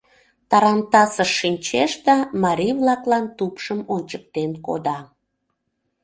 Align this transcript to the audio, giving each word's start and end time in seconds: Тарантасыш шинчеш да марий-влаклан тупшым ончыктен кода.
Тарантасыш 0.49 1.31
шинчеш 1.39 1.91
да 2.05 2.15
марий-влаклан 2.43 3.25
тупшым 3.37 3.79
ончыктен 3.95 4.51
кода. 4.65 4.99